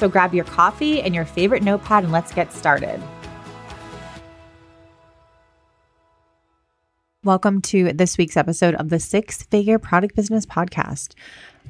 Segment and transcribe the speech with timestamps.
[0.00, 3.02] So grab your coffee and your favorite notepad and let's get started.
[7.22, 11.12] Welcome to this week's episode of the Six Figure Product Business Podcast.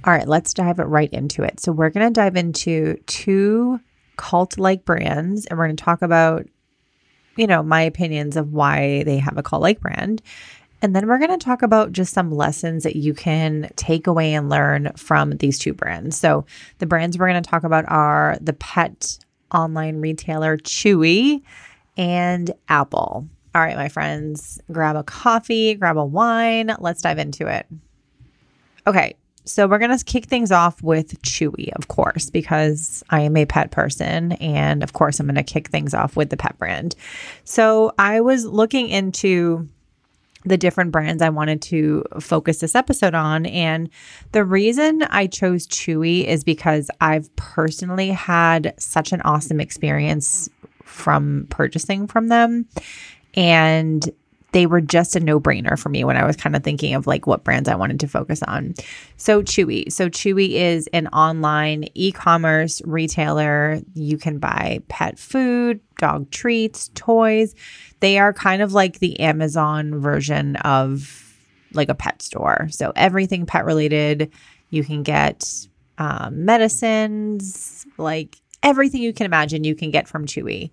[0.04, 1.58] All right, let's dive right into it.
[1.58, 3.80] So, we're going to dive into two
[4.14, 6.46] cult like brands and we're going to talk about,
[7.34, 10.22] you know, my opinions of why they have a cult like brand.
[10.82, 14.32] And then we're going to talk about just some lessons that you can take away
[14.34, 16.16] and learn from these two brands.
[16.16, 16.46] So,
[16.78, 19.18] the brands we're going to talk about are the pet
[19.52, 21.42] online retailer Chewy
[21.96, 23.28] and Apple.
[23.54, 26.74] All right, my friends, grab a coffee, grab a wine.
[26.78, 27.66] Let's dive into it.
[28.86, 33.36] Okay, so we're going to kick things off with Chewy, of course, because I am
[33.36, 34.32] a pet person.
[34.32, 36.94] And of course, I'm going to kick things off with the pet brand.
[37.44, 39.68] So I was looking into
[40.44, 43.46] the different brands I wanted to focus this episode on.
[43.46, 43.90] And
[44.32, 50.48] the reason I chose Chewy is because I've personally had such an awesome experience
[50.84, 52.66] from purchasing from them.
[53.34, 54.08] And
[54.52, 57.06] they were just a no brainer for me when I was kind of thinking of
[57.06, 58.74] like what brands I wanted to focus on.
[59.16, 59.90] So, Chewy.
[59.92, 63.80] So, Chewy is an online e commerce retailer.
[63.94, 67.54] You can buy pet food, dog treats, toys.
[68.00, 71.36] They are kind of like the Amazon version of
[71.72, 72.68] like a pet store.
[72.70, 74.32] So, everything pet related.
[74.70, 75.44] You can get
[75.98, 80.70] um, medicines, like everything you can imagine, you can get from Chewy.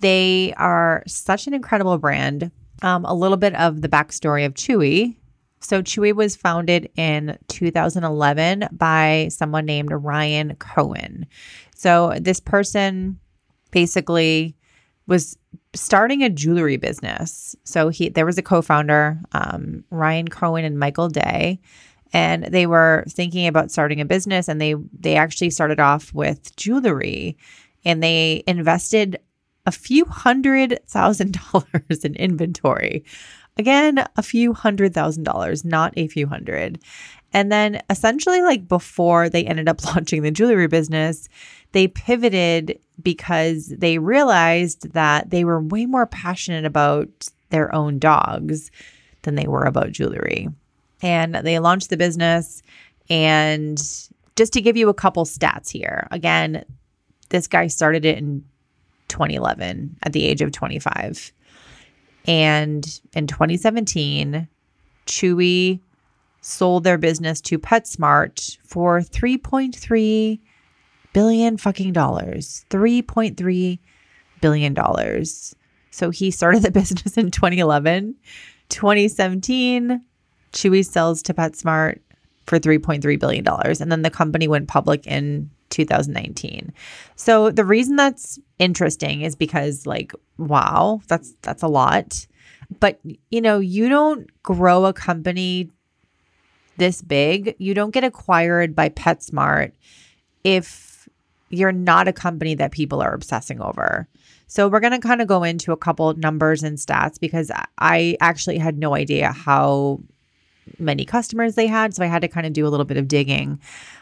[0.00, 2.50] They are such an incredible brand.
[2.82, 5.16] Um, a little bit of the backstory of Chewy.
[5.60, 11.26] So, Chewy was founded in 2011 by someone named Ryan Cohen.
[11.76, 13.20] So, this person
[13.70, 14.56] basically
[15.06, 15.38] was
[15.72, 17.54] starting a jewelry business.
[17.62, 21.60] So, he there was a co-founder, um, Ryan Cohen and Michael Day,
[22.12, 24.48] and they were thinking about starting a business.
[24.48, 27.36] And they they actually started off with jewelry,
[27.84, 29.20] and they invested
[29.66, 33.04] a few hundred thousand dollars in inventory.
[33.58, 36.78] Again, a few hundred thousand dollars, not a few hundred.
[37.34, 41.28] And then essentially, like before they ended up launching the jewelry business,
[41.72, 47.08] they pivoted because they realized that they were way more passionate about
[47.50, 48.70] their own dogs
[49.22, 50.48] than they were about jewelry.
[51.02, 52.62] And they launched the business.
[53.10, 53.78] And
[54.36, 56.64] just to give you a couple stats here again,
[57.30, 58.44] this guy started it in
[59.12, 61.32] 2011 at the age of 25.
[62.26, 64.48] And in 2017,
[65.06, 65.80] Chewy
[66.40, 70.40] sold their business to PetSmart for 3.3
[71.12, 72.64] billion fucking dollars.
[72.70, 73.78] 3.3
[74.40, 75.54] billion dollars.
[75.90, 78.16] So he started the business in 2011.
[78.70, 80.02] 2017,
[80.52, 81.98] Chewy sells to PetSmart
[82.46, 83.46] for $3.3 billion.
[83.46, 86.72] And then the company went public in 2019.
[87.16, 92.26] So the reason that's interesting is because like wow, that's that's a lot.
[92.80, 93.00] But
[93.30, 95.70] you know, you don't grow a company
[96.76, 99.72] this big, you don't get acquired by PetSmart
[100.42, 101.08] if
[101.50, 104.08] you're not a company that people are obsessing over.
[104.46, 108.16] So we're going to kind of go into a couple numbers and stats because I
[108.20, 110.00] actually had no idea how
[110.78, 111.94] many customers they had.
[111.94, 113.60] So I had to kind of do a little bit of digging.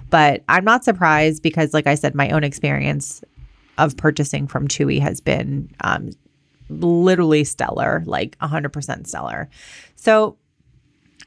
[0.09, 3.23] But I'm not surprised because, like I said, my own experience
[3.79, 6.11] of purchasing from Chewy has been um,
[6.69, 9.49] literally stellar, like 100% stellar.
[9.97, 10.37] So,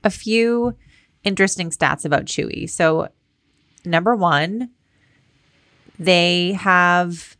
[0.03, 0.75] a few
[1.23, 2.69] interesting stats about Chewy.
[2.69, 3.07] So,
[3.85, 4.69] number one,
[5.97, 7.37] they have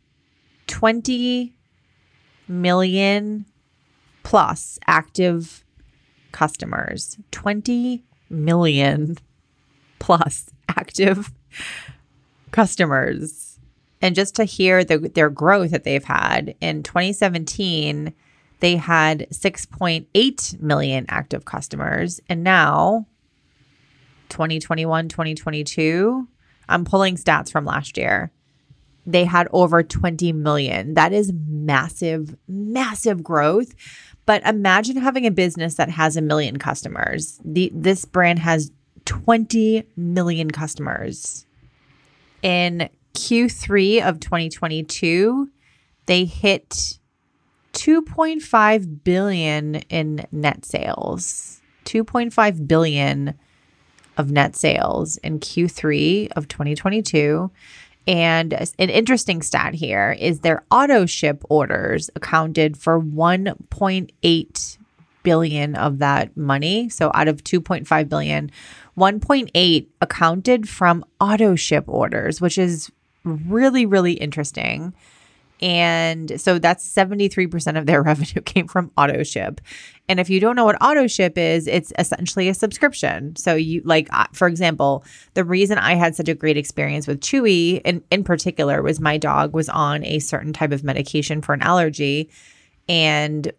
[0.66, 1.54] 20
[2.48, 3.44] million
[4.22, 5.63] plus active
[6.34, 9.16] customers, 20 million
[10.00, 11.32] plus active
[12.50, 13.58] customers.
[14.02, 18.12] And just to hear the, their growth that they've had in 2017,
[18.58, 22.20] they had 6.8 million active customers.
[22.28, 23.06] And now,
[24.30, 26.28] 2021, 2022,
[26.68, 28.32] I'm pulling stats from last year.
[29.06, 30.94] They had over 20 million.
[30.94, 33.74] That is massive, massive growth.
[34.26, 37.40] But imagine having a business that has a million customers.
[37.44, 38.70] The, this brand has
[39.04, 41.46] 20 million customers.
[42.42, 45.50] In Q3 of 2022,
[46.06, 46.98] they hit
[47.74, 51.60] 2.5 billion in net sales.
[51.84, 53.34] 2.5 billion
[54.16, 57.50] of net sales in Q3 of 2022.
[58.06, 64.78] And an interesting stat here is their auto ship orders accounted for 1.8
[65.22, 66.88] billion of that money.
[66.90, 68.50] So out of 2.5 billion,
[68.96, 72.92] 1.8 accounted from auto ship orders, which is
[73.24, 74.92] really, really interesting.
[75.64, 79.62] And so that's 73% of their revenue came from auto ship.
[80.10, 83.34] And if you don't know what auto ship is, it's essentially a subscription.
[83.36, 87.80] So you like for example, the reason I had such a great experience with Chewy
[87.82, 91.62] in in particular was my dog was on a certain type of medication for an
[91.62, 92.28] allergy
[92.86, 93.50] and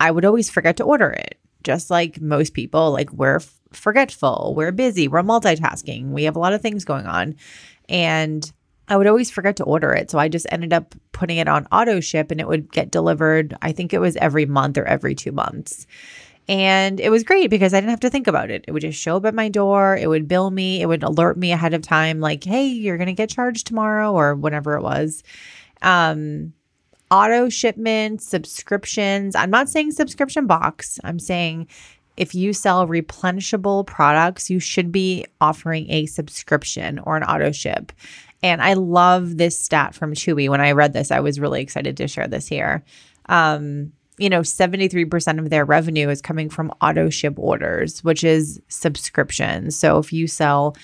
[0.00, 1.38] I would always forget to order it.
[1.62, 3.38] Just like most people, like we're
[3.70, 7.36] forgetful, we're busy, we're multitasking, we have a lot of things going on.
[7.88, 8.52] And
[8.92, 10.10] I would always forget to order it.
[10.10, 13.56] So I just ended up putting it on auto ship and it would get delivered,
[13.62, 15.86] I think it was every month or every two months.
[16.48, 18.64] And it was great because I didn't have to think about it.
[18.68, 19.96] It would just show up at my door.
[19.96, 20.82] It would bill me.
[20.82, 24.12] It would alert me ahead of time, like, hey, you're going to get charged tomorrow
[24.12, 25.22] or whatever it was.
[25.80, 26.52] Um,
[27.10, 29.34] auto shipments, subscriptions.
[29.36, 30.98] I'm not saying subscription box.
[31.04, 31.68] I'm saying
[32.16, 37.92] if you sell replenishable products, you should be offering a subscription or an auto ship.
[38.42, 40.48] And I love this stat from Chewy.
[40.48, 42.84] When I read this, I was really excited to share this here.
[43.26, 48.60] Um, you know, 73% of their revenue is coming from auto ship orders, which is
[48.68, 49.76] subscriptions.
[49.76, 50.76] So if you sell,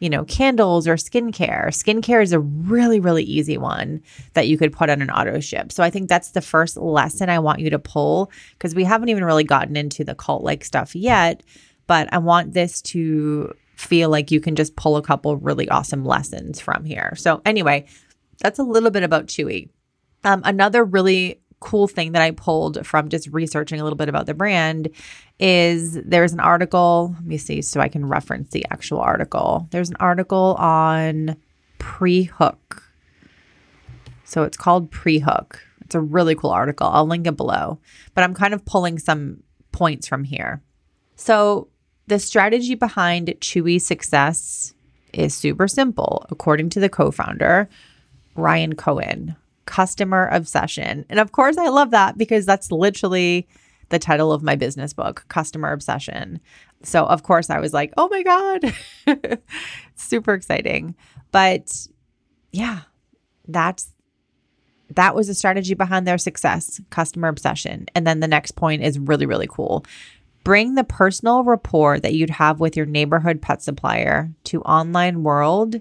[0.00, 4.02] you know, candles or skincare, skincare is a really, really easy one
[4.34, 5.72] that you could put on an auto ship.
[5.72, 9.08] So I think that's the first lesson I want you to pull because we haven't
[9.08, 11.42] even really gotten into the cult like stuff yet.
[11.86, 16.04] But I want this to feel like you can just pull a couple really awesome
[16.04, 17.14] lessons from here.
[17.16, 17.86] So, anyway,
[18.40, 19.68] that's a little bit about Chewy.
[20.24, 24.26] Um, another really cool thing that I pulled from just researching a little bit about
[24.26, 24.90] the brand
[25.38, 27.14] is there's an article.
[27.14, 29.66] Let me see so I can reference the actual article.
[29.70, 31.36] There's an article on
[31.78, 32.82] Pre-Hook.
[34.24, 35.60] So it's called Pre-Hook.
[35.82, 36.88] It's a really cool article.
[36.88, 37.78] I'll link it below.
[38.14, 39.42] But I'm kind of pulling some
[39.72, 40.62] points from here.
[41.16, 41.68] So
[42.06, 44.74] the strategy behind Chewy's success
[45.12, 47.68] is super simple, according to the co founder,
[48.34, 49.36] Ryan Cohen
[49.66, 51.04] customer obsession.
[51.08, 53.48] And of course, I love that because that's literally
[53.88, 56.40] the title of my business book, Customer Obsession.
[56.82, 59.38] So, of course, I was like, oh my God,
[59.94, 60.94] super exciting.
[61.32, 61.70] But
[62.52, 62.80] yeah,
[63.48, 63.90] that's
[64.90, 67.86] that was a strategy behind their success, customer obsession.
[67.94, 69.84] And then the next point is really, really cool.
[70.44, 75.76] Bring the personal rapport that you'd have with your neighborhood pet supplier to online world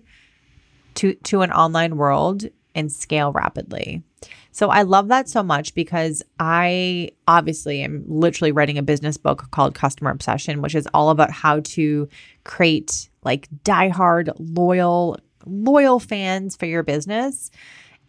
[0.95, 2.45] to to an online world
[2.75, 4.03] and scale rapidly.
[4.51, 9.49] So I love that so much because I obviously am literally writing a business book
[9.51, 12.07] called Customer Obsession, which is all about how to
[12.43, 17.51] create like diehard loyal loyal fans for your business.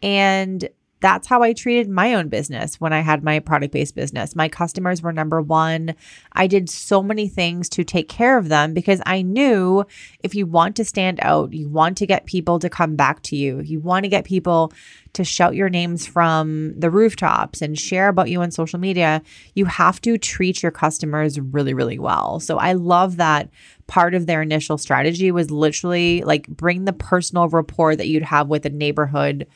[0.03, 0.69] And
[1.05, 4.35] that's how I treated my own business when I had my product based business.
[4.35, 5.95] My customers were number one.
[6.33, 9.85] I did so many things to take care of them because I knew
[10.21, 13.37] if you want to stand out, you want to get people to come back to
[13.37, 14.73] you, you want to get people
[15.13, 19.21] to shout your names from the rooftops and share about you on social media,
[19.55, 22.41] you have to treat your customers really, really well.
[22.41, 23.51] So I love that
[23.87, 28.49] part of their initial strategy was literally like bring the personal rapport that you'd have
[28.49, 29.47] with a neighborhood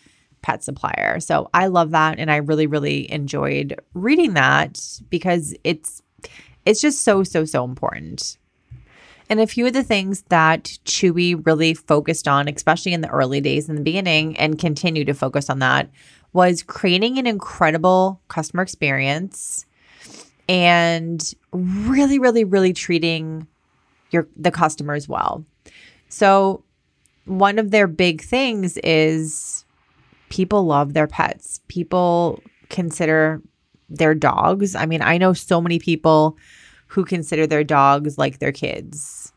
[0.42, 1.20] pet supplier.
[1.20, 4.80] So I love that and I really really enjoyed reading that
[5.10, 6.02] because it's
[6.64, 8.38] it's just so so so important.
[9.30, 13.42] And a few of the things that Chewy really focused on, especially in the early
[13.42, 15.90] days in the beginning, and continue to focus on that,
[16.32, 19.66] was creating an incredible customer experience
[20.48, 23.46] and really, really, really treating
[24.10, 25.44] your the customers well.
[26.08, 26.62] So
[27.26, 29.57] one of their big things is
[30.28, 31.60] people love their pets.
[31.68, 33.42] People consider
[33.88, 34.74] their dogs.
[34.74, 36.36] I mean, I know so many people
[36.88, 39.32] who consider their dogs like their kids.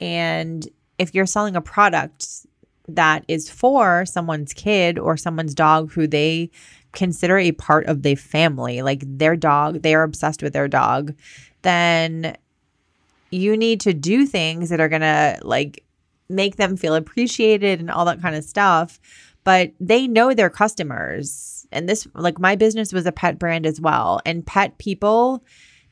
[0.00, 0.68] And
[0.98, 2.46] if you're selling a product
[2.88, 6.50] that is for someone's kid or someone's dog who they
[6.92, 11.14] consider a part of the family, like their dog, they are obsessed with their dog,
[11.62, 12.36] then
[13.30, 15.82] you need to do things that are going to like
[16.28, 19.00] make them feel appreciated and all that kind of stuff.
[19.44, 21.66] But they know their customers.
[21.70, 24.20] And this, like, my business was a pet brand as well.
[24.24, 25.44] And pet people,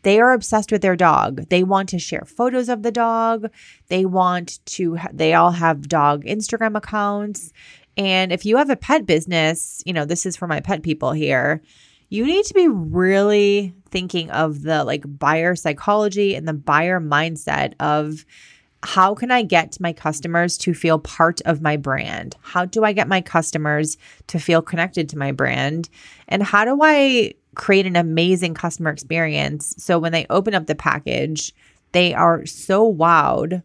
[0.03, 1.49] they are obsessed with their dog.
[1.49, 3.51] They want to share photos of the dog.
[3.89, 7.53] They want to, they all have dog Instagram accounts.
[7.97, 11.13] And if you have a pet business, you know, this is for my pet people
[11.13, 11.63] here,
[12.09, 17.75] you need to be really thinking of the like buyer psychology and the buyer mindset
[17.81, 18.25] of
[18.83, 22.37] how can I get my customers to feel part of my brand?
[22.43, 23.97] How do I get my customers
[24.27, 25.89] to feel connected to my brand?
[26.29, 30.75] And how do I create an amazing customer experience so when they open up the
[30.75, 31.55] package,
[31.93, 33.63] they are so wowed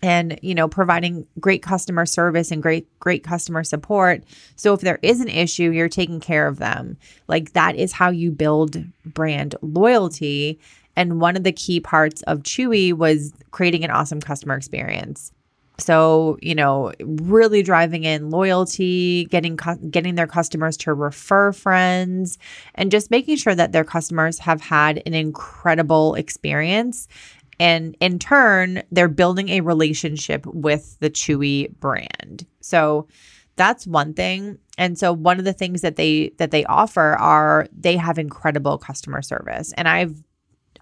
[0.00, 4.22] and you know providing great customer service and great great customer support
[4.56, 6.96] so if there is an issue you're taking care of them
[7.26, 10.58] like that is how you build brand loyalty
[10.98, 15.32] and one of the key parts of chewy was creating an awesome customer experience
[15.80, 19.56] so, you know, really driving in loyalty, getting
[19.90, 22.36] getting their customers to refer friends
[22.74, 27.06] and just making sure that their customers have had an incredible experience
[27.60, 32.46] and in turn, they're building a relationship with the Chewy brand.
[32.60, 33.08] So
[33.56, 34.58] that's one thing.
[34.76, 38.78] And so one of the things that they that they offer are they have incredible
[38.78, 39.72] customer service.
[39.76, 40.14] And I've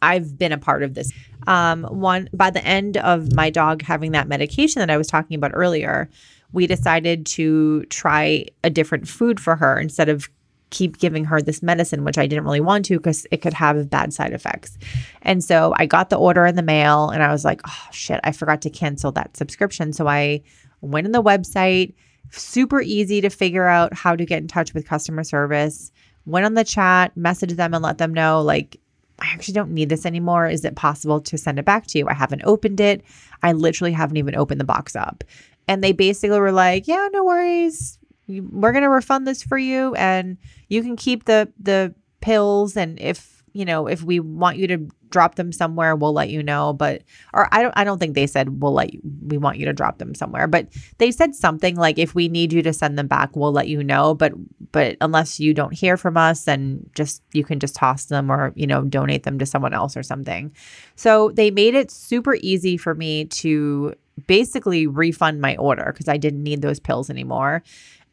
[0.02, 1.12] I've been a part of this.
[1.46, 5.36] Um, one by the end of my dog having that medication that I was talking
[5.36, 6.08] about earlier,
[6.52, 10.28] we decided to try a different food for her instead of
[10.70, 13.88] keep giving her this medicine, which I didn't really want to because it could have
[13.88, 14.76] bad side effects.
[15.22, 18.20] And so I got the order in the mail and I was like, oh shit,
[18.24, 19.92] I forgot to cancel that subscription.
[19.92, 20.42] So I
[20.80, 21.94] went in the website,
[22.30, 25.92] super easy to figure out how to get in touch with customer service,
[26.24, 28.80] went on the chat, messaged them and let them know, like,
[29.18, 30.46] I actually don't need this anymore.
[30.46, 32.08] Is it possible to send it back to you?
[32.08, 33.02] I haven't opened it.
[33.42, 35.24] I literally haven't even opened the box up.
[35.68, 39.94] And they basically were like, yeah, no worries we're going to refund this for you
[39.94, 40.36] and
[40.68, 44.78] you can keep the the pills and if you know if we want you to
[45.08, 48.26] drop them somewhere we'll let you know but or I don't I don't think they
[48.26, 51.76] said we'll let you we want you to drop them somewhere but they said something
[51.76, 54.32] like if we need you to send them back we'll let you know but
[54.72, 58.52] but unless you don't hear from us then just you can just toss them or
[58.56, 60.52] you know donate them to someone else or something.
[60.96, 63.94] So they made it super easy for me to
[64.26, 67.62] basically refund my order because I didn't need those pills anymore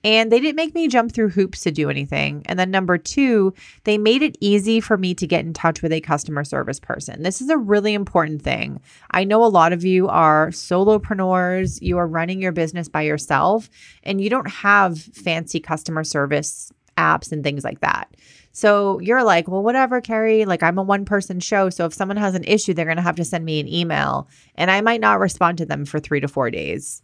[0.03, 2.43] and they didn't make me jump through hoops to do anything.
[2.45, 3.53] And then number two,
[3.85, 7.23] they made it easy for me to get in touch with a customer service person.
[7.23, 8.81] This is a really important thing.
[9.11, 13.69] I know a lot of you are solopreneurs, you are running your business by yourself,
[14.03, 18.13] and you don't have fancy customer service apps and things like that.
[18.51, 21.69] So you're like, well, whatever, Kerrie, like I'm a one person show.
[21.71, 24.27] So if someone has an issue, they're going to have to send me an email
[24.55, 27.01] and I might not respond to them for three to four days.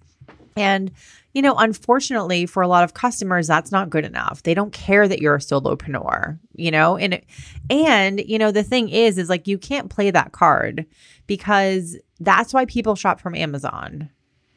[0.55, 0.91] And
[1.33, 4.41] you know, unfortunately, for a lot of customers, that's not good enough.
[4.43, 7.21] They don't care that you're a solopreneur, you know, and
[7.69, 10.85] and you know the thing is, is like you can't play that card
[11.27, 14.09] because that's why people shop from Amazon,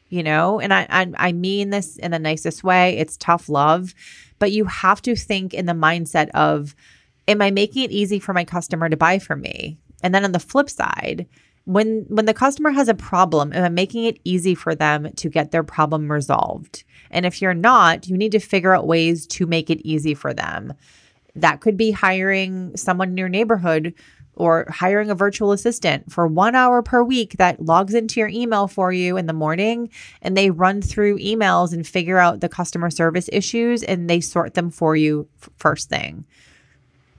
[0.09, 0.59] you know.
[0.59, 2.97] And I I, I mean this in the nicest way.
[2.97, 3.93] It's tough love,
[4.39, 6.75] but you have to think in the mindset of,
[7.27, 9.77] am I making it easy for my customer to buy from me?
[10.01, 11.27] And then on the flip side,
[11.65, 15.29] when when the customer has a problem am i making it easy for them to
[15.29, 16.83] get their problem resolved?
[17.11, 20.33] And if you're not you need to figure out ways to make it easy for
[20.33, 20.73] them.
[21.35, 23.93] That could be hiring someone in your neighborhood
[24.35, 28.67] or hiring a virtual assistant for one hour per week that logs into your email
[28.67, 29.89] for you in the morning
[30.21, 34.55] and they run through emails and figure out the customer service issues and they sort
[34.55, 35.27] them for you
[35.57, 36.25] first thing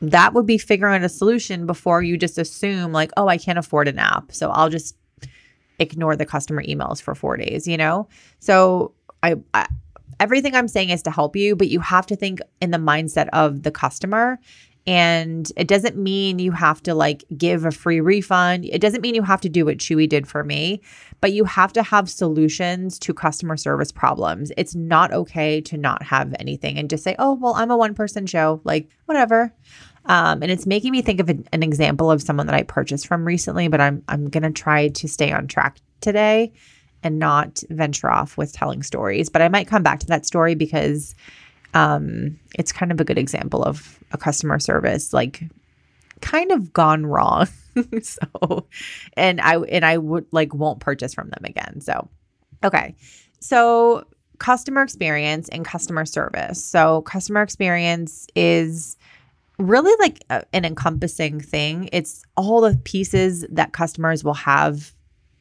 [0.01, 3.59] that would be figuring out a solution before you just assume like oh i can't
[3.59, 4.97] afford an app so i'll just
[5.79, 8.09] ignore the customer emails for four days you know?
[8.39, 9.67] So I, I
[10.21, 13.29] everything i'm saying is to help you but you have to think in the mindset
[13.33, 14.39] of the customer
[14.87, 18.67] and it doesn't mean you have to like give a free refund.
[18.67, 20.83] It doesn't mean you have to do what Chewy did for me,
[21.21, 24.53] but you have to have solutions to customer service problems.
[24.59, 27.95] It's not okay to not have anything and just say, oh, well, I'm a one
[27.95, 29.55] person show, like whatever.
[30.07, 33.07] Um, and it's making me think of an, an example of someone that I purchased
[33.07, 36.53] from recently, but I'm I'm gonna try to stay on track today
[37.03, 39.31] and not venture off with telling stories.
[39.31, 41.15] But I might come back to that story because
[41.75, 45.43] um, it's kind of a good example of a customer service like
[46.21, 47.49] kind of gone wrong.
[48.03, 48.67] so,
[49.17, 51.81] and I and I would like won't purchase from them again.
[51.81, 52.09] So,
[52.65, 52.95] okay.
[53.41, 54.05] So
[54.39, 56.65] customer experience and customer service.
[56.65, 58.97] So, customer experience is
[59.59, 61.89] really like a, an encompassing thing.
[61.93, 64.93] It's all the pieces that customers will have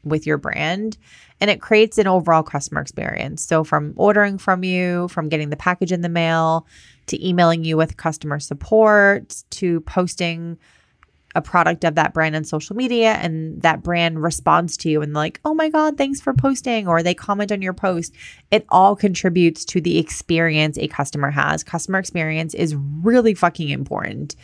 [0.03, 0.97] with your brand
[1.43, 3.43] and it creates an overall customer experience.
[3.43, 6.65] So, from ordering from you, from getting the package in the mail,
[7.07, 10.57] to emailing you with customer support, to posting
[11.35, 15.13] a product of that brand on social media and that brand responds to you and
[15.13, 18.15] like, "Oh my god, thanks for posting," or they comment on your post.
[18.49, 21.61] It all contributes to the experience a customer has.
[21.61, 24.37] Customer experience is really fucking important.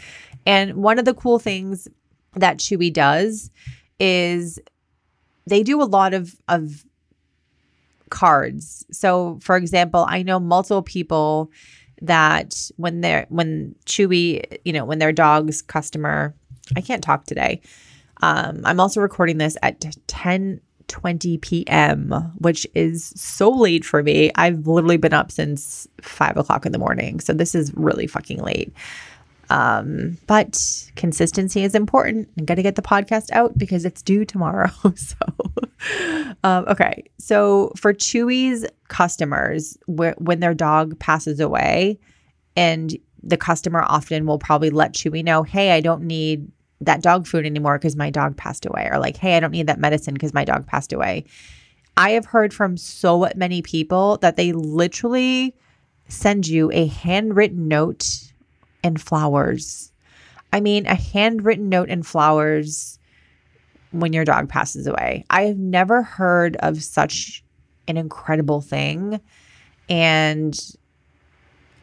[0.46, 1.88] And one of the cool things
[2.36, 3.52] that Chewy does
[4.02, 4.60] is
[5.48, 6.86] they do a lot of of
[8.10, 8.86] cards.
[8.92, 11.52] So, for example, I know multiple people
[12.02, 16.34] that when they're when Chewy, you know, when their dog's customer
[16.76, 17.62] I can't talk today.
[18.22, 24.32] Um, I'm also recording this at 10 20 p.m., which is so late for me.
[24.34, 27.20] I've literally been up since five o'clock in the morning.
[27.20, 28.74] So this is really fucking late.
[29.50, 32.30] Um, but consistency is important.
[32.38, 34.70] I'm going to get the podcast out because it's due tomorrow.
[34.96, 35.16] so,
[36.44, 37.04] um, okay.
[37.18, 42.00] So for Chewy's customers, wh- when their dog passes away,
[42.56, 46.52] and the customer often will probably let Chewy know, hey, I don't need
[46.82, 49.68] that dog food anymore because my dog passed away, or like, hey, I don't need
[49.68, 51.26] that medicine because my dog passed away.
[51.98, 55.56] I have heard from so many people that they literally
[56.08, 58.29] send you a handwritten note
[58.84, 59.92] and flowers.
[60.52, 63.00] I mean, a handwritten note and flowers
[63.92, 65.26] when your dog passes away.
[65.30, 67.44] I have never heard of such
[67.88, 69.20] an incredible thing.
[69.90, 70.58] And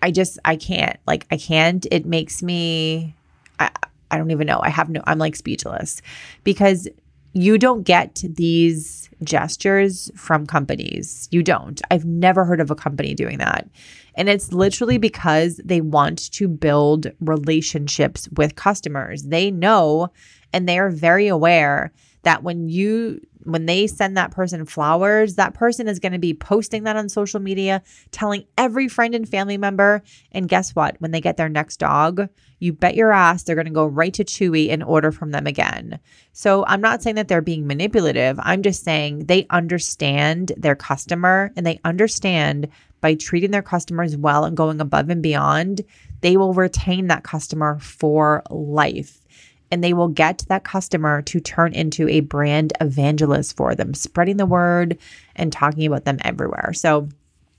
[0.03, 1.87] I just, I can't, like, I can't.
[1.91, 3.15] It makes me,
[3.59, 3.71] I,
[4.11, 4.61] I don't even know.
[4.63, 6.01] I have no, I'm like speechless
[6.45, 6.89] because
[7.37, 11.29] you don't get these gestures from companies.
[11.31, 11.83] You don't.
[11.91, 13.69] I've never heard of a company doing that.
[14.15, 19.25] And it's literally because they want to build relationships with customers.
[19.25, 20.09] They know
[20.55, 25.55] and they are very aware that when you when they send that person flowers, that
[25.55, 29.57] person is going to be posting that on social media, telling every friend and family
[29.57, 30.03] member.
[30.33, 30.97] And guess what?
[31.01, 32.29] When they get their next dog,
[32.59, 35.47] you bet your ass they're going to go right to Chewy and order from them
[35.47, 36.01] again.
[36.33, 38.39] So I'm not saying that they're being manipulative.
[38.43, 42.69] I'm just saying they understand their customer and they understand
[43.01, 45.83] by treating their customers well and going above and beyond,
[46.23, 49.21] they will retain that customer for life
[49.71, 54.37] and they will get that customer to turn into a brand evangelist for them, spreading
[54.37, 54.99] the word
[55.35, 56.73] and talking about them everywhere.
[56.73, 57.09] So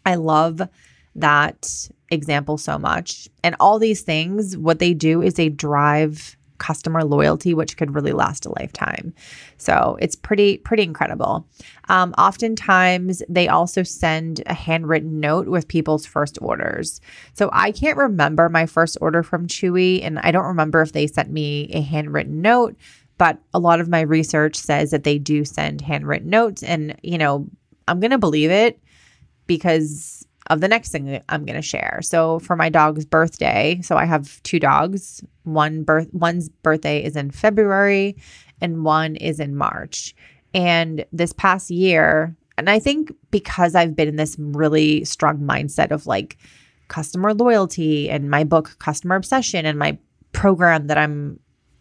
[0.05, 0.61] I love
[1.15, 3.27] that example so much.
[3.43, 8.11] And all these things, what they do is they drive customer loyalty, which could really
[8.11, 9.13] last a lifetime.
[9.57, 11.47] So it's pretty, pretty incredible.
[11.89, 17.01] Um, oftentimes, they also send a handwritten note with people's first orders.
[17.33, 21.07] So I can't remember my first order from Chewy, and I don't remember if they
[21.07, 22.75] sent me a handwritten note.
[23.17, 26.61] But a lot of my research says that they do send handwritten notes.
[26.61, 27.47] And, you know,
[27.87, 28.79] I'm to believe it
[29.47, 31.99] because of the next thing I'm going to share.
[32.01, 35.23] So for my dog's birthday, so I have two dogs.
[35.43, 38.15] One birth one's birthday is in February
[38.61, 40.15] and one is in March.
[40.53, 45.91] And this past year, and I think because I've been in this really strong mindset
[45.91, 46.37] of like
[46.87, 49.97] customer loyalty and my book Customer Obsession and my
[50.31, 51.39] program that I'm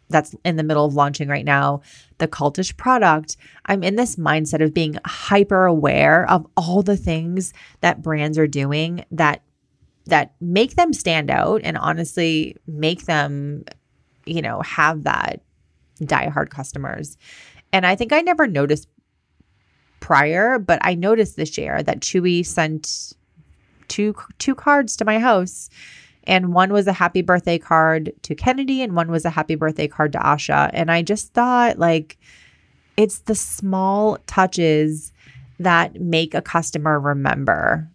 [0.09, 1.81] that's in the middle of launching right now,
[2.19, 7.53] the cultish product, I'm in this mindset of being hyper aware of all the things
[7.81, 9.43] that brands are doing that
[10.07, 13.65] that make them stand out and honestly make them,
[14.25, 15.41] you know, have that
[16.01, 17.17] diehard customers.
[17.73, 18.89] And I think I never noticed
[20.01, 23.15] prior, but I noticed this year that Chewy sent
[23.89, 25.69] two two cards to my house
[26.27, 29.89] and one was a happy birthday card to Kennedy, and one was a happy birthday
[29.89, 30.71] card to Asha.
[30.73, 32.19] And I just thought, like,
[32.97, 35.13] it's the small touches
[35.59, 37.89] that make a customer remember,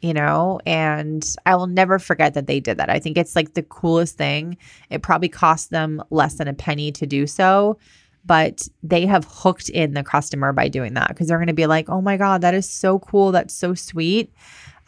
[0.00, 0.60] you know?
[0.66, 2.90] And I will never forget that they did that.
[2.90, 4.56] I think it's like the coolest thing.
[4.90, 7.78] It probably cost them less than a penny to do so
[8.26, 11.66] but they have hooked in the customer by doing that because they're going to be
[11.66, 13.30] like, oh my God, that is so cool.
[13.30, 14.32] That's so sweet.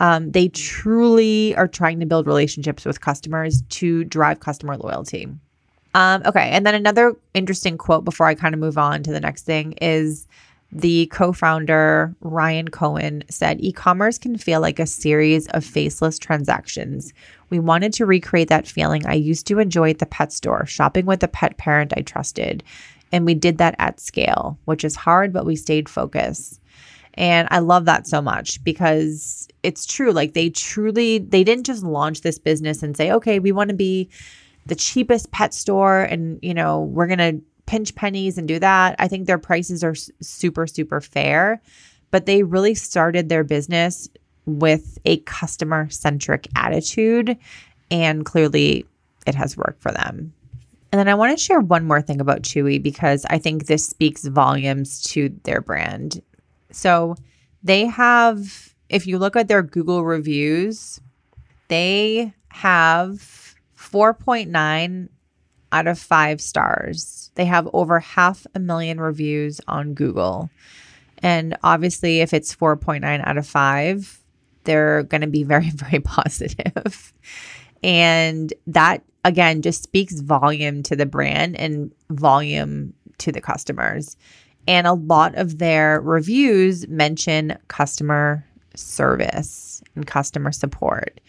[0.01, 5.29] Um, they truly are trying to build relationships with customers to drive customer loyalty.
[5.95, 6.51] Um, okay.
[6.51, 9.73] And then another interesting quote before I kind of move on to the next thing
[9.81, 10.29] is
[10.71, 16.19] the co founder, Ryan Cohen, said e commerce can feel like a series of faceless
[16.19, 17.15] transactions.
[17.49, 21.07] We wanted to recreate that feeling I used to enjoy at the pet store, shopping
[21.07, 22.63] with a pet parent I trusted.
[23.11, 26.61] And we did that at scale, which is hard, but we stayed focused.
[27.19, 30.13] And I love that so much because it's true.
[30.13, 33.77] Like they truly, they didn't just launch this business and say, okay, we want to
[33.77, 34.09] be
[34.67, 38.95] the cheapest pet store and, you know, we're going to pinch pennies and do that.
[39.01, 41.61] I think their prices are super, super fair,
[42.13, 44.09] but they really started their business
[44.47, 47.37] with a customer centric attitude.
[47.91, 48.87] And clearly
[49.27, 50.33] it has worked for them.
[50.93, 53.85] And then I want to share one more thing about Chewy because I think this
[53.85, 56.23] speaks volumes to their brand.
[56.71, 57.17] So
[57.63, 61.01] they have, if you look at their Google reviews,
[61.69, 65.09] they have 4.9
[65.71, 67.31] out of five stars.
[67.35, 70.51] They have over half a million reviews on Google.
[71.19, 74.21] And obviously, if it's 4.9 out of five,
[74.65, 77.13] they're going to be very, very positive.
[77.83, 84.17] and that, again, just speaks volume to the brand and volume to the customers.
[84.69, 88.45] And a lot of their reviews mention customer
[88.77, 91.21] service and customer support.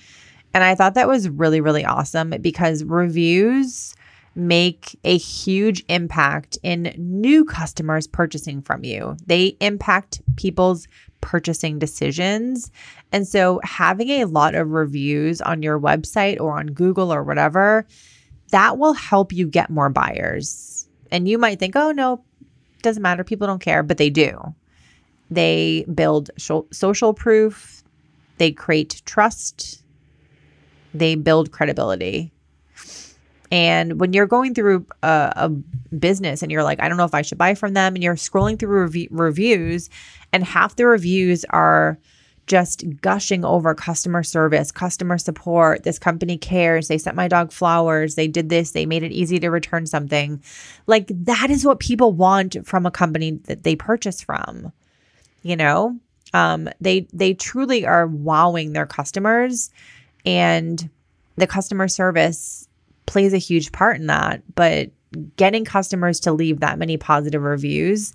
[0.53, 3.95] And I thought that was really, really awesome because reviews
[4.35, 9.15] make a huge impact in new customers purchasing from you.
[9.25, 10.87] They impact people's
[11.21, 12.71] purchasing decisions.
[13.11, 17.87] And so having a lot of reviews on your website or on Google or whatever,
[18.51, 20.87] that will help you get more buyers.
[21.11, 22.23] And you might think, oh, no,
[22.81, 23.23] doesn't matter.
[23.23, 24.55] People don't care, but they do.
[25.31, 27.83] They build social proof,
[28.37, 29.83] they create trust,
[30.93, 32.31] they build credibility.
[33.51, 35.49] And when you're going through a, a,
[35.95, 38.15] business and you're like, I don't know if I should buy from them, and you're
[38.15, 39.89] scrolling through rev- reviews,
[40.31, 41.97] and half the reviews are
[42.49, 45.83] just gushing over customer service, customer support.
[45.83, 46.87] This company cares.
[46.87, 48.15] They sent my dog flowers.
[48.15, 48.71] They did this.
[48.71, 50.41] They made it easy to return something.
[50.87, 54.73] Like that is what people want from a company that they purchase from.
[55.43, 55.99] You know,
[56.33, 59.69] um, they they truly are wowing their customers,
[60.25, 60.89] and
[61.35, 62.67] the customer service
[63.05, 64.41] plays a huge part in that.
[64.55, 64.89] But
[65.37, 68.13] getting customers to leave that many positive reviews,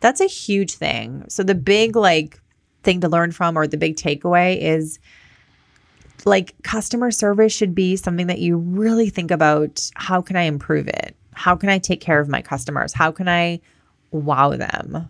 [0.00, 1.24] that's a huge thing.
[1.28, 2.40] So the big like
[2.82, 4.98] thing to learn from or the big takeaway is
[6.24, 10.88] like customer service should be something that you really think about how can I improve
[10.88, 11.16] it?
[11.34, 12.92] How can I take care of my customers?
[12.92, 13.60] How can I
[14.10, 15.08] wow them?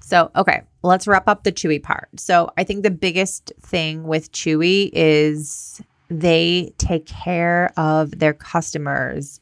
[0.00, 2.08] So, okay, let's wrap up the Chewy part.
[2.16, 9.40] So, I think the biggest thing with Chewy is they take care of their customers.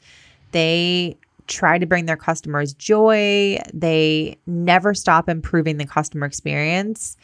[0.52, 1.16] They
[1.48, 3.58] try to bring their customers joy.
[3.74, 7.16] They never stop improving the customer experience.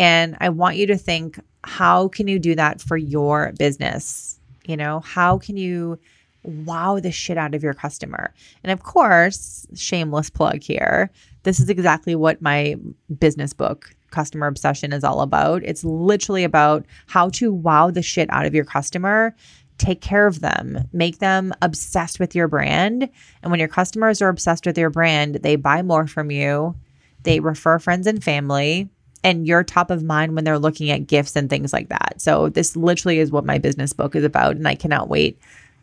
[0.00, 4.40] And I want you to think how can you do that for your business?
[4.64, 5.98] You know, how can you
[6.42, 8.32] wow the shit out of your customer?
[8.64, 11.10] And of course, shameless plug here.
[11.42, 12.76] This is exactly what my
[13.18, 15.62] business book, Customer Obsession, is all about.
[15.64, 19.36] It's literally about how to wow the shit out of your customer
[19.76, 23.08] take care of them, make them obsessed with your brand.
[23.42, 26.76] And when your customers are obsessed with your brand, they buy more from you,
[27.22, 28.90] they refer friends and family,
[29.22, 32.14] and you're top of mind when they're looking at gifts and things like that.
[32.18, 35.38] So this literally is what my business book is about and I cannot wait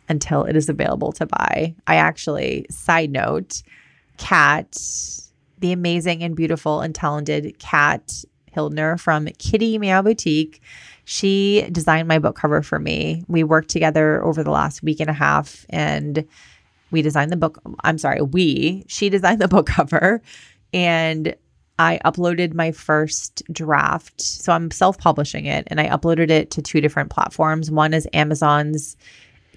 [0.10, 1.76] until it is available to buy.
[1.86, 3.62] I actually side note,
[4.18, 4.78] Kat,
[5.60, 8.24] the amazing and beautiful and talented Kat
[8.56, 10.62] Hildner from Kitty Meow Boutique,
[11.06, 13.24] she designed my book cover for me.
[13.28, 16.28] We worked together over the last week and a half and
[16.92, 17.62] we designed the book.
[17.84, 20.22] I'm sorry, we, she designed the book cover
[20.74, 21.36] and
[21.80, 24.20] I uploaded my first draft.
[24.20, 27.70] So I'm self publishing it and I uploaded it to two different platforms.
[27.70, 28.98] One is Amazon's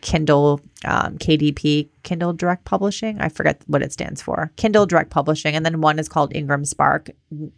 [0.02, 3.20] Kindle um, KDP, Kindle Direct Publishing.
[3.20, 4.50] I forget what it stands for.
[4.56, 5.54] Kindle Direct Publishing.
[5.54, 7.10] And then one is called Ingram Spark.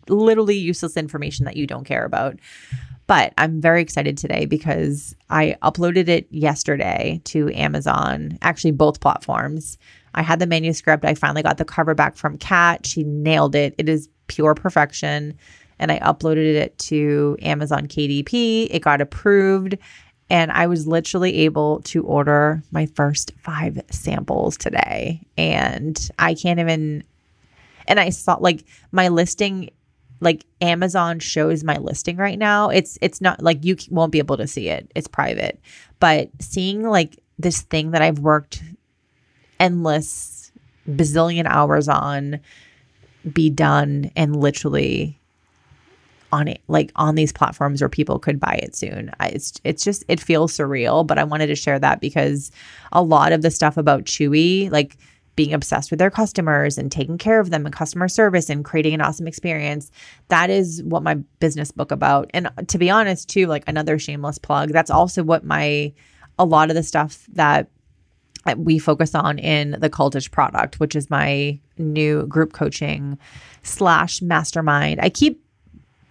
[0.08, 2.38] Literally useless information that you don't care about.
[3.06, 9.76] But I'm very excited today because I uploaded it yesterday to Amazon, actually, both platforms.
[10.14, 11.04] I had the manuscript.
[11.04, 12.86] I finally got the cover back from Kat.
[12.86, 13.74] She nailed it.
[13.76, 15.36] It is pure perfection.
[15.78, 18.68] And I uploaded it to Amazon KDP.
[18.70, 19.76] It got approved.
[20.30, 25.20] And I was literally able to order my first five samples today.
[25.36, 27.04] And I can't even,
[27.86, 29.70] and I saw like my listing
[30.20, 32.68] like Amazon shows my listing right now.
[32.68, 34.90] It's it's not like you won't be able to see it.
[34.94, 35.60] It's private.
[35.98, 38.62] But seeing like this thing that I've worked
[39.58, 40.52] endless
[40.88, 42.40] bazillion hours on
[43.32, 45.18] be done and literally
[46.32, 49.10] on it like on these platforms where people could buy it soon.
[49.20, 52.50] I, it's it's just it feels surreal, but I wanted to share that because
[52.90, 54.96] a lot of the stuff about Chewy like
[55.36, 58.94] being obsessed with their customers and taking care of them and customer service and creating
[58.94, 59.90] an awesome experience.
[60.28, 62.30] That is what my business book about.
[62.34, 65.92] And to be honest, too, like another shameless plug, that's also what my
[66.38, 67.68] a lot of the stuff that
[68.56, 73.18] we focus on in the Cultish product, which is my new group coaching
[73.62, 75.00] slash mastermind.
[75.00, 75.42] I keep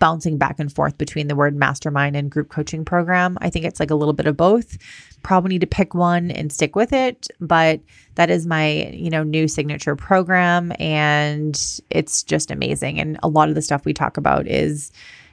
[0.02, 3.38] bouncing back and forth between the word mastermind and group coaching program.
[3.40, 4.78] I think it's like a little bit of both.
[5.22, 7.80] Probably need to pick one and stick with it, but
[8.16, 13.00] that is my, you know, new signature program and it's just amazing.
[13.00, 14.92] And a lot of the stuff we talk about is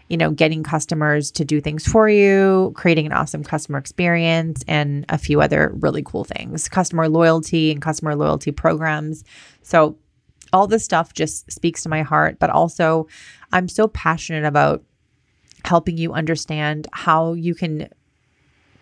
[0.09, 5.05] you know, getting customers to do things for you, creating an awesome customer experience, and
[5.09, 9.25] a few other really cool things, customer loyalty and customer loyalty programs.
[9.63, 9.99] So,
[10.51, 13.07] all this stuff just speaks to my heart, but also
[13.53, 14.83] I'm so passionate about
[15.65, 17.91] helping you understand how you can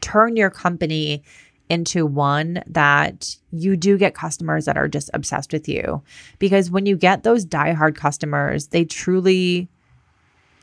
[0.00, 1.24] turn your company
[1.68, 6.02] into one that you do get customers that are just obsessed with you.
[6.38, 9.68] Because when you get those diehard customers, they truly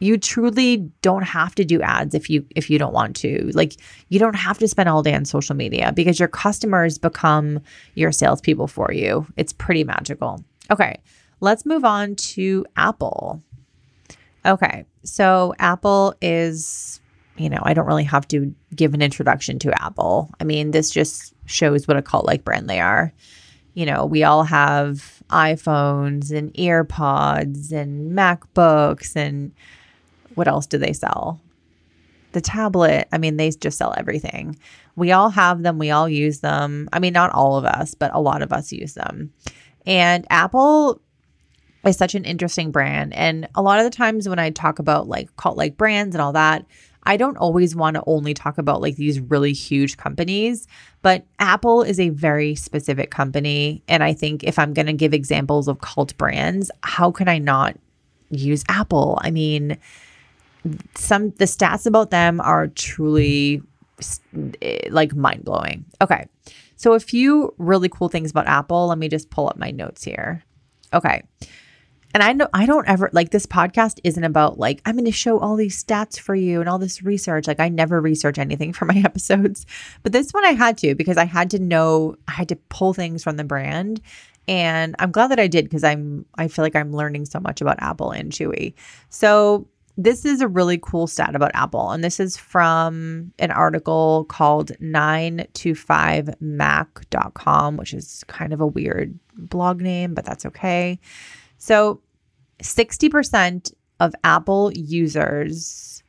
[0.03, 3.49] you truly don't have to do ads if you if you don't want to.
[3.53, 3.75] Like
[4.09, 7.61] you don't have to spend all day on social media because your customers become
[7.95, 9.25] your salespeople for you.
[9.37, 10.43] It's pretty magical.
[10.69, 10.99] Okay,
[11.39, 13.41] let's move on to Apple.
[14.45, 16.99] Okay, so Apple is,
[17.37, 20.29] you know, I don't really have to give an introduction to Apple.
[20.41, 23.13] I mean, this just shows what a cult like brand they are.
[23.73, 29.51] You know, we all have iPhones and earpods and MacBooks and
[30.35, 31.39] what else do they sell?
[32.31, 33.07] The tablet.
[33.11, 34.57] I mean, they just sell everything.
[34.95, 36.89] We all have them, we all use them.
[36.93, 39.33] I mean, not all of us, but a lot of us use them.
[39.85, 41.01] And Apple
[41.85, 43.13] is such an interesting brand.
[43.13, 46.21] And a lot of the times when I talk about like cult like brands and
[46.21, 46.65] all that,
[47.05, 50.67] I don't always want to only talk about like these really huge companies,
[51.01, 53.83] but Apple is a very specific company.
[53.87, 57.39] And I think if I'm going to give examples of cult brands, how can I
[57.39, 57.77] not
[58.29, 59.19] use Apple?
[59.21, 59.77] I mean,
[60.95, 63.61] some the stats about them are truly
[64.61, 65.85] eh, like mind blowing.
[66.01, 66.25] Okay.
[66.75, 68.87] So a few really cool things about Apple.
[68.87, 70.43] Let me just pull up my notes here.
[70.93, 71.23] Okay.
[72.13, 75.11] And I know I don't ever like this podcast isn't about like I'm going to
[75.11, 77.47] show all these stats for you and all this research.
[77.47, 79.65] Like I never research anything for my episodes.
[80.03, 82.93] But this one I had to because I had to know I had to pull
[82.93, 84.01] things from the brand
[84.47, 87.61] and I'm glad that I did because I'm I feel like I'm learning so much
[87.61, 88.73] about Apple and Chewy.
[89.09, 94.25] So this is a really cool stat about Apple, and this is from an article
[94.27, 100.99] called 9to5mac.com, which is kind of a weird blog name, but that's okay.
[101.59, 102.01] So,
[102.61, 106.01] 60% of Apple users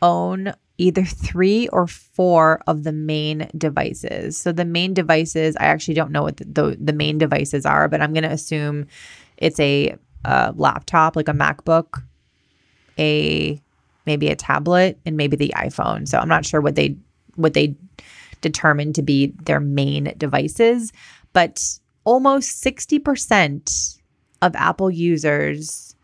[0.00, 4.36] own either three or four of the main devices.
[4.36, 7.86] So, the main devices, I actually don't know what the, the, the main devices are,
[7.88, 8.88] but I'm going to assume
[9.36, 12.02] it's a, a laptop, like a MacBook
[13.02, 13.60] a
[14.06, 16.06] maybe a tablet and maybe the iPhone.
[16.08, 16.96] So I'm not sure what they
[17.34, 17.76] what they
[18.40, 20.92] determined to be their main devices,
[21.32, 23.98] but almost 60%
[24.42, 25.94] of Apple users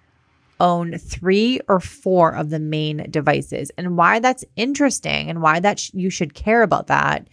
[0.61, 3.71] own 3 or 4 of the main devices.
[3.77, 7.29] And why that's interesting and why that sh- you should care about that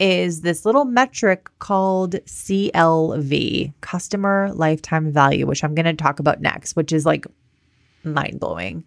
[0.00, 6.40] is this little metric called CLV, customer lifetime value, which I'm going to talk about
[6.40, 7.26] next, which is like
[8.04, 8.84] mind blowing.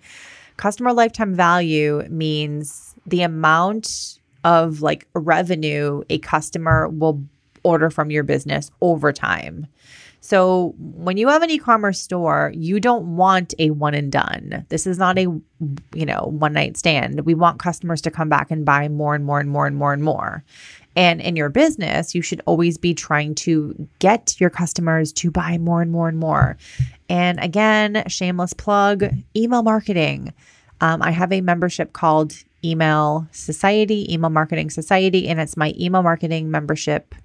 [0.57, 7.23] Customer lifetime value means the amount of like revenue a customer will
[7.63, 9.67] order from your business over time.
[10.23, 14.65] So when you have an e-commerce store, you don't want a one and done.
[14.69, 15.27] This is not a
[15.93, 17.21] you know, one night stand.
[17.21, 19.93] We want customers to come back and buy more and more and more and more
[19.93, 20.43] and more.
[20.95, 25.57] And in your business, you should always be trying to get your customers to buy
[25.57, 26.57] more and more and more.
[27.09, 30.33] And again, shameless plug email marketing.
[30.81, 36.03] Um, I have a membership called Email Society, Email Marketing Society, and it's my email
[36.03, 37.15] marketing membership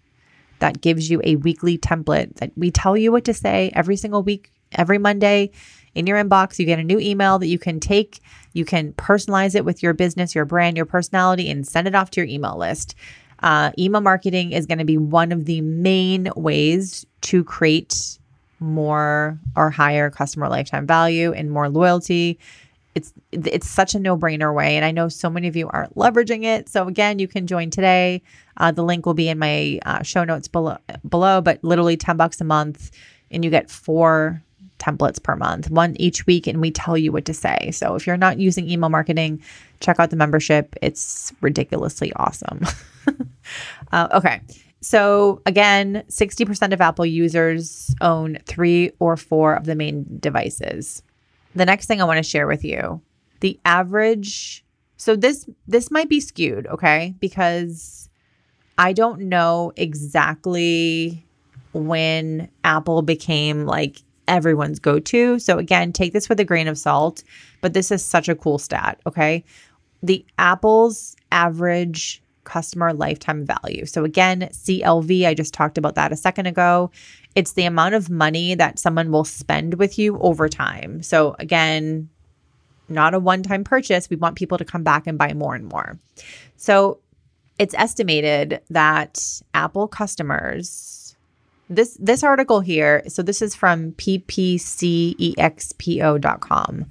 [0.59, 4.23] that gives you a weekly template that we tell you what to say every single
[4.23, 5.51] week, every Monday.
[5.95, 8.21] In your inbox, you get a new email that you can take,
[8.53, 12.11] you can personalize it with your business, your brand, your personality, and send it off
[12.11, 12.95] to your email list.
[13.41, 18.19] Uh, email marketing is going to be one of the main ways to create
[18.61, 22.39] more or higher customer lifetime value and more loyalty.
[22.95, 25.95] It's it's such a no brainer way, and I know so many of you aren't
[25.97, 26.71] leveraging it.
[26.71, 28.23] So again, you can join today.
[28.57, 30.79] Uh, the link will be in my uh, show notes below.
[31.07, 32.91] Below, but literally ten bucks a month,
[33.31, 34.43] and you get four
[34.79, 37.71] templates per month, one each week, and we tell you what to say.
[37.73, 39.43] So if you're not using email marketing,
[39.81, 40.75] check out the membership.
[40.83, 42.63] It's ridiculously awesome.
[43.93, 44.41] uh, okay.
[44.81, 51.03] So, again, 60% of Apple users own three or four of the main devices.
[51.55, 53.01] The next thing I want to share with you
[53.41, 54.65] the average.
[54.97, 57.15] So, this, this might be skewed, okay?
[57.19, 58.09] Because
[58.79, 61.27] I don't know exactly
[61.73, 65.39] when Apple became like everyone's go to.
[65.39, 67.23] So, again, take this with a grain of salt,
[67.61, 69.45] but this is such a cool stat, okay?
[70.03, 73.87] The Apple's average customer lifetime value.
[73.87, 76.91] So, again, CLV, I just talked about that a second ago.
[77.35, 81.03] It's the amount of money that someone will spend with you over time.
[81.03, 82.09] So, again,
[82.89, 84.09] not a one time purchase.
[84.09, 85.99] We want people to come back and buy more and more.
[86.57, 87.01] So,
[87.59, 91.07] it's estimated that Apple customers
[91.69, 96.87] this this article here so this is from ppcexpo.com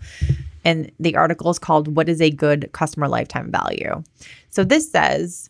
[0.65, 4.03] and the article is called what is a good customer lifetime value
[4.49, 5.49] so this says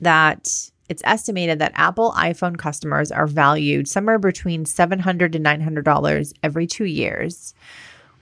[0.00, 6.66] that it's estimated that Apple iPhone customers are valued somewhere between $700 to $900 every
[6.66, 7.54] two years,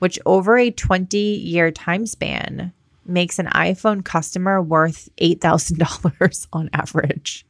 [0.01, 2.72] which over a 20 year time span
[3.05, 7.46] makes an iPhone customer worth $8,000 on average.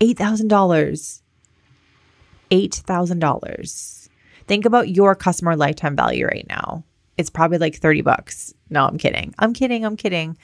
[0.00, 1.22] $8,000.
[2.50, 4.08] $8,000.
[4.46, 6.84] Think about your customer lifetime value right now.
[7.20, 8.52] It's probably like 30 bucks.
[8.70, 9.34] No, I'm kidding.
[9.38, 9.84] I'm kidding.
[9.84, 10.36] I'm kidding.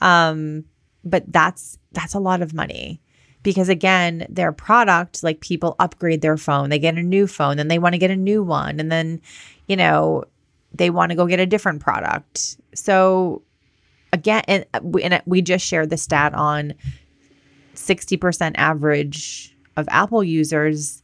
[0.00, 0.64] Um,
[1.04, 3.00] but that's that's a lot of money
[3.42, 7.68] because again their product like people upgrade their phone they get a new phone then
[7.68, 9.20] they want to get a new one and then
[9.68, 10.24] you know
[10.72, 13.42] they want to go get a different product so
[14.12, 16.74] again and we, and we just shared the stat on
[17.74, 21.02] 60% average of apple users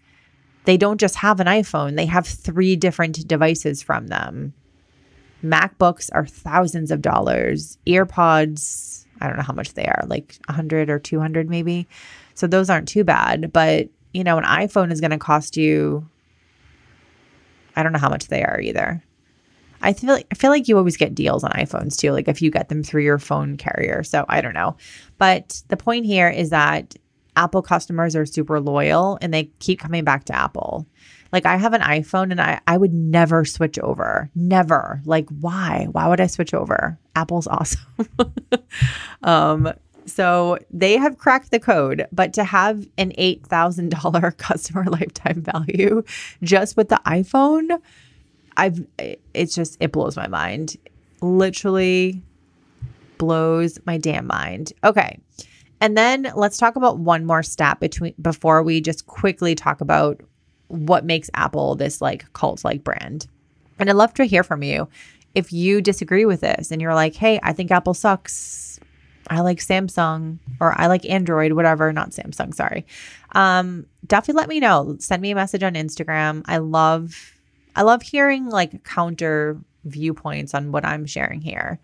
[0.65, 4.55] they don't just have an iphone they have three different devices from them
[5.43, 10.89] macbooks are thousands of dollars earpods I don't know how much they are, like 100
[10.89, 11.87] or 200 maybe.
[12.35, 16.09] So those aren't too bad, but you know, an iPhone is going to cost you
[17.77, 19.03] I don't know how much they are either.
[19.83, 22.43] I feel like I feel like you always get deals on iPhones too, like if
[22.43, 24.03] you get them through your phone carrier.
[24.03, 24.77] So I don't know.
[25.19, 26.95] But the point here is that
[27.37, 30.87] Apple customers are super loyal and they keep coming back to Apple.
[31.33, 34.31] Like I have an iPhone and I, I would never switch over.
[34.35, 35.01] Never.
[35.05, 35.87] Like why?
[35.93, 36.99] Why would I switch over?
[37.15, 37.87] Apple's awesome.
[39.23, 39.73] um,
[40.07, 46.03] so they have cracked the code, but to have an $8,000 customer lifetime value
[46.43, 47.81] just with the iPhone,
[48.57, 48.85] I've
[49.33, 50.77] it's just it blows my mind.
[51.23, 52.23] Literally
[53.19, 54.73] blows my damn mind.
[54.83, 55.19] Okay.
[55.81, 60.21] And then let's talk about one more stat between before we just quickly talk about
[60.71, 63.27] what makes Apple this like cult like brand.
[63.79, 64.89] And I'd love to hear from you
[65.35, 68.79] if you disagree with this and you're like, hey, I think Apple sucks.
[69.29, 72.85] I like Samsung or I like Android, whatever, not Samsung, sorry.
[73.33, 74.97] Um, definitely let me know.
[74.99, 76.43] Send me a message on Instagram.
[76.47, 77.35] I love
[77.77, 81.79] I love hearing like counter viewpoints on what I'm sharing here.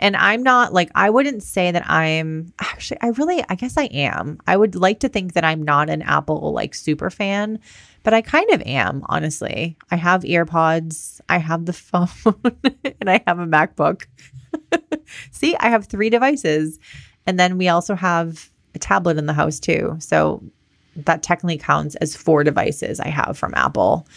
[0.00, 3.84] And I'm not like, I wouldn't say that I'm actually, I really, I guess I
[3.84, 4.38] am.
[4.46, 7.58] I would like to think that I'm not an Apple like super fan,
[8.08, 9.76] but I kind of am, honestly.
[9.90, 12.08] I have earpods, I have the phone,
[13.02, 14.06] and I have a MacBook.
[15.30, 16.78] See, I have three devices.
[17.26, 19.94] And then we also have a tablet in the house too.
[19.98, 20.42] So
[20.96, 24.08] that technically counts as four devices I have from Apple.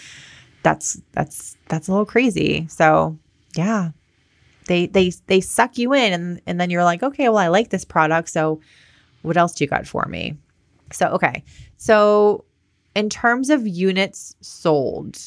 [0.63, 2.67] That's that's that's a little crazy.
[2.69, 3.19] So,
[3.58, 3.89] yeah.
[4.67, 7.71] They they they suck you in and and then you're like, "Okay, well I like
[7.71, 8.62] this product, so
[9.21, 10.38] what else do you got for me?"
[10.93, 11.43] So, okay.
[11.75, 12.45] So
[12.95, 15.17] in terms of units sold,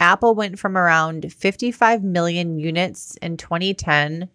[0.00, 4.28] Apple went from around 55 million units in 2010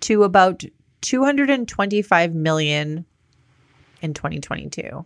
[0.00, 0.62] to about
[1.00, 3.04] 225 million
[4.02, 5.04] in 2022.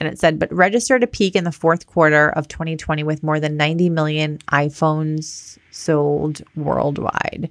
[0.00, 3.38] And it said, but registered a peak in the fourth quarter of 2020 with more
[3.38, 7.48] than 90 million iPhones sold worldwide.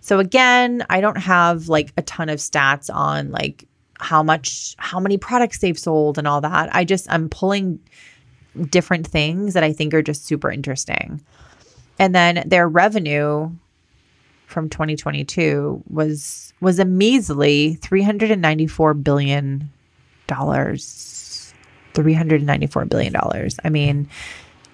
[0.00, 3.66] So again, I don't have like a ton of stats on like
[3.98, 6.74] how much how many products they've sold and all that.
[6.74, 7.80] I just I'm pulling
[8.70, 11.20] different things that I think are just super interesting.
[11.98, 13.50] And then their revenue
[14.46, 19.70] from 2022 was was a measly 394 billion
[20.26, 21.54] dollars.
[21.94, 23.56] 394 billion dollars.
[23.64, 24.08] I mean,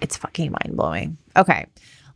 [0.01, 1.17] it's fucking mind-blowing.
[1.37, 1.65] Okay.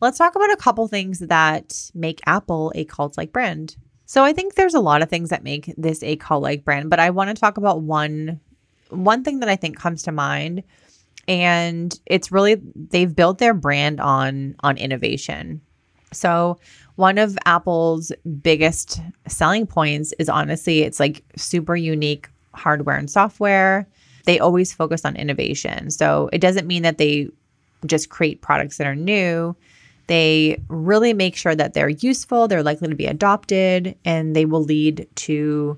[0.01, 3.77] Let's talk about a couple things that make Apple a cult like brand.
[4.07, 6.89] So I think there's a lot of things that make this a cult like brand,
[6.89, 8.39] but I want to talk about one
[8.89, 10.63] one thing that I think comes to mind
[11.27, 15.59] and it's really they've built their brand on on innovation.
[16.13, 16.57] So
[16.95, 23.87] one of Apple's biggest selling points is honestly it's like super unique hardware and software.
[24.23, 25.89] they always focus on innovation.
[25.91, 27.29] So it doesn't mean that they
[27.85, 29.55] just create products that are new.
[30.07, 34.63] They really make sure that they're useful, they're likely to be adopted, and they will
[34.63, 35.77] lead to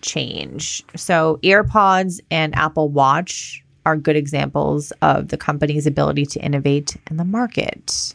[0.00, 0.82] change.
[0.94, 7.18] So, AirPods and Apple Watch are good examples of the company's ability to innovate in
[7.18, 8.14] the market.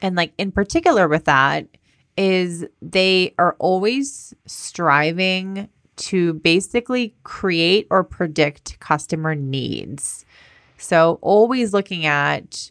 [0.00, 1.66] And, like, in particular, with that,
[2.16, 10.24] is they are always striving to basically create or predict customer needs.
[10.78, 12.70] So, always looking at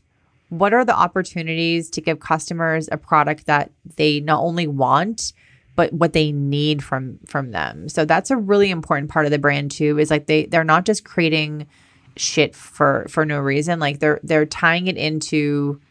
[0.50, 5.34] what are the opportunities to give customers a product that they not only want
[5.76, 7.90] but what they need from from them.
[7.90, 10.86] So that's a really important part of the brand too is like they they're not
[10.86, 11.68] just creating
[12.18, 15.82] shit for for no reason like they're they're tying it into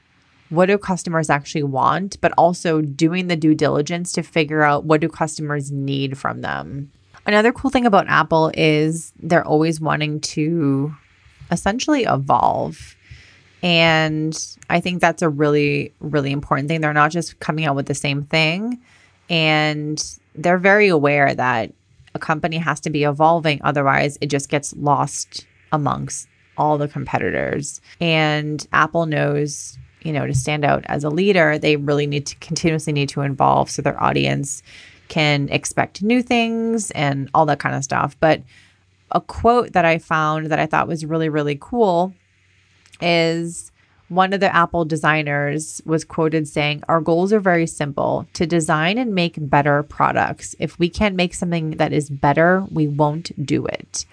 [0.48, 5.00] what do customers actually want but also doing the due diligence to figure out what
[5.00, 6.90] do customers need from them.
[7.26, 10.94] Another cool thing about Apple is they're always wanting to
[11.50, 12.96] essentially evolve.
[13.64, 14.38] And
[14.68, 16.82] I think that's a really, really important thing.
[16.82, 18.78] They're not just coming out with the same thing.
[19.30, 20.04] And
[20.34, 21.72] they're very aware that
[22.14, 23.62] a company has to be evolving.
[23.64, 27.80] Otherwise, it just gets lost amongst all the competitors.
[28.02, 32.36] And Apple knows, you know, to stand out as a leader, they really need to
[32.36, 34.62] continuously need to evolve so their audience
[35.08, 38.14] can expect new things and all that kind of stuff.
[38.20, 38.42] But
[39.10, 42.12] a quote that I found that I thought was really, really cool
[43.00, 43.70] is
[44.08, 48.98] one of the Apple designers was quoted saying, Our goals are very simple to design
[48.98, 50.54] and make better products.
[50.58, 54.04] If we can't make something that is better, we won't do it.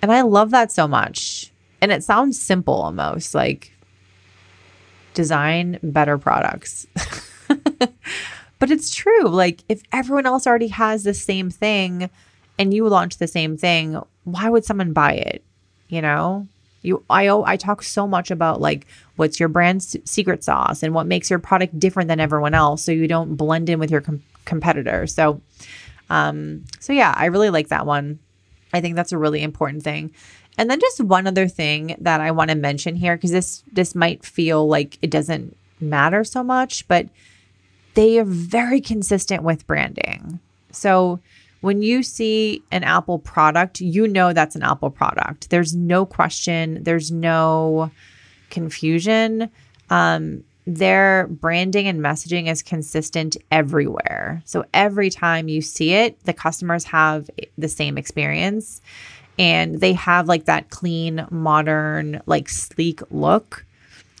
[0.00, 1.52] And I love that so much.
[1.80, 3.72] And it sounds simple almost like
[5.14, 6.86] design better products.
[8.58, 9.28] but it's true.
[9.28, 12.10] Like, if everyone else already has the same thing
[12.58, 15.44] and you launch the same thing, why would someone buy it?
[15.88, 16.48] You know?
[16.88, 18.86] You, I, I talk so much about like
[19.16, 22.92] what's your brand's secret sauce and what makes your product different than everyone else, so
[22.92, 25.06] you don't blend in with your com- competitor.
[25.06, 25.40] So,
[26.10, 28.18] um, so yeah, I really like that one.
[28.72, 30.12] I think that's a really important thing.
[30.58, 33.94] And then just one other thing that I want to mention here, because this this
[33.94, 37.06] might feel like it doesn't matter so much, but
[37.94, 40.40] they are very consistent with branding.
[40.72, 41.20] So
[41.60, 45.50] when you see an Apple product, you know that's an Apple product.
[45.50, 47.90] There's no question, there's no
[48.50, 49.50] confusion.
[49.90, 54.42] Um, their branding and messaging is consistent everywhere.
[54.44, 58.82] So every time you see it, the customers have the same experience
[59.38, 63.64] and they have like that clean, modern, like sleek look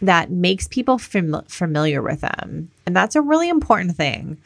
[0.00, 2.70] that makes people fam- familiar with them.
[2.86, 4.38] And that's a really important thing.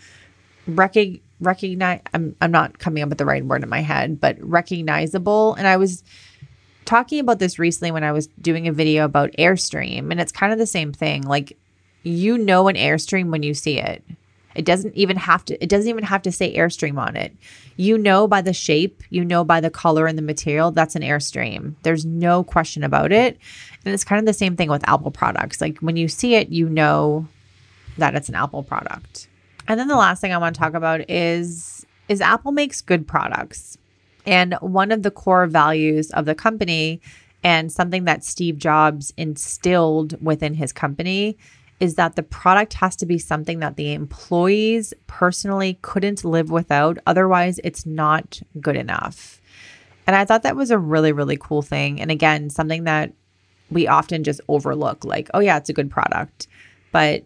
[0.68, 4.36] Recog- recognize I'm I'm not coming up with the right word in my head, but
[4.40, 5.54] recognizable.
[5.54, 6.02] And I was
[6.84, 10.52] talking about this recently when I was doing a video about Airstream, and it's kind
[10.52, 11.22] of the same thing.
[11.22, 11.58] Like
[12.02, 14.04] you know an Airstream when you see it.
[14.54, 17.34] It doesn't even have to it doesn't even have to say Airstream on it.
[17.76, 21.02] You know by the shape, you know by the color and the material, that's an
[21.02, 21.74] Airstream.
[21.82, 23.38] There's no question about it.
[23.84, 25.60] And it's kind of the same thing with Apple products.
[25.60, 27.26] Like when you see it, you know
[27.98, 29.28] that it's an Apple product.
[29.68, 33.06] And then the last thing I want to talk about is is Apple makes good
[33.06, 33.78] products.
[34.26, 37.00] And one of the core values of the company
[37.42, 41.36] and something that Steve Jobs instilled within his company
[41.80, 46.98] is that the product has to be something that the employees personally couldn't live without.
[47.06, 49.40] Otherwise, it's not good enough.
[50.06, 52.00] And I thought that was a really, really cool thing.
[52.00, 53.12] And again, something that
[53.70, 56.46] we often just overlook like, oh, yeah, it's a good product.
[56.92, 57.24] But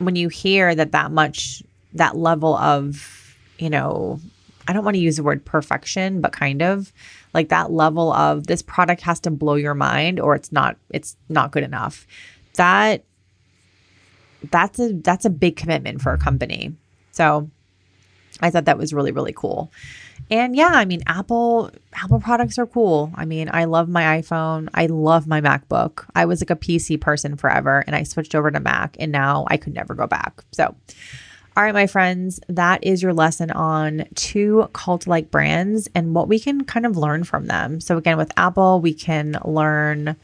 [0.00, 1.62] when you hear that that much
[1.94, 4.20] that level of you know
[4.68, 6.92] i don't want to use the word perfection but kind of
[7.34, 11.16] like that level of this product has to blow your mind or it's not it's
[11.28, 12.06] not good enough.
[12.54, 13.04] That
[14.50, 16.74] that's a that's a big commitment for a company.
[17.12, 17.50] So
[18.42, 19.70] i thought that was really really cool
[20.30, 23.12] and yeah, I mean, Apple Apple products are cool.
[23.16, 24.68] I mean, I love my iPhone.
[24.74, 26.06] I love my MacBook.
[26.14, 29.44] I was like a PC person forever and I switched over to Mac and now
[29.48, 30.44] I could never go back.
[30.52, 30.74] So,
[31.56, 36.28] all right, my friends, that is your lesson on two cult like brands and what
[36.28, 37.80] we can kind of learn from them.
[37.80, 40.16] So, again, with Apple, we can learn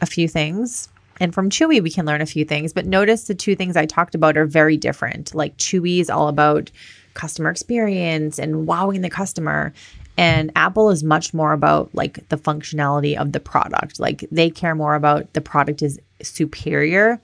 [0.00, 0.88] a few things.
[1.20, 2.72] And from Chewy, we can learn a few things.
[2.72, 5.34] But notice the two things I talked about are very different.
[5.34, 6.70] Like Chewy is all about
[7.14, 9.72] customer experience and wowing the customer.
[10.16, 13.98] And Apple is much more about like the functionality of the product.
[13.98, 17.20] Like they care more about the product is superior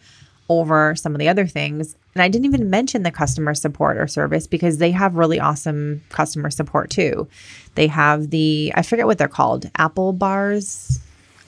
[0.48, 1.94] over some of the other things.
[2.14, 6.02] And I didn't even mention the customer support or service because they have really awesome
[6.08, 7.28] customer support too.
[7.76, 10.98] They have the, I forget what they're called, Apple bars.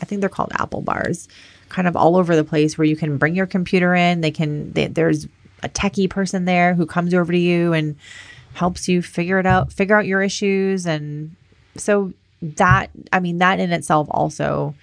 [0.00, 1.28] I think they're called Apple bars,
[1.68, 4.20] kind of all over the place where you can bring your computer in.
[4.20, 5.26] They can, they, there's
[5.64, 7.96] a techie person there who comes over to you and
[8.54, 10.86] helps you figure it out, figure out your issues.
[10.86, 11.34] And
[11.76, 14.74] so that, I mean, that in itself also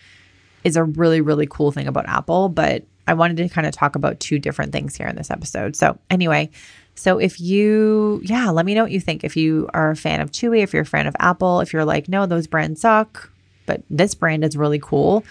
[0.63, 2.49] is a really, really cool thing about Apple.
[2.49, 5.75] But I wanted to kind of talk about two different things here in this episode.
[5.75, 6.49] So, anyway,
[6.95, 9.23] so if you, yeah, let me know what you think.
[9.23, 11.85] If you are a fan of Chewy, if you're a fan of Apple, if you're
[11.85, 13.31] like, no, those brands suck,
[13.65, 15.23] but this brand is really cool,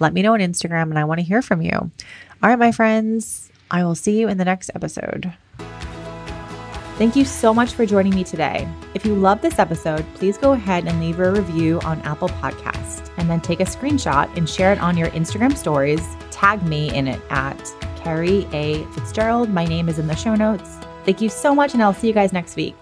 [0.00, 1.72] let me know on Instagram and I want to hear from you.
[1.72, 1.90] All
[2.50, 5.32] right, my friends, I will see you in the next episode.
[6.96, 8.68] Thank you so much for joining me today.
[8.94, 13.10] If you love this episode, please go ahead and leave a review on Apple Podcast
[13.16, 16.06] and then take a screenshot and share it on your Instagram stories.
[16.30, 17.60] Tag me in it at
[17.96, 18.84] Kerrie A.
[18.92, 19.50] Fitzgerald.
[19.50, 20.78] My name is in the show notes.
[21.04, 22.76] Thank you so much, and I'll see you guys next week.